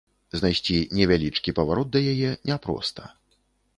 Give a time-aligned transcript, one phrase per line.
[0.39, 3.03] Знайсці невялічкі паварот да яе няпроста.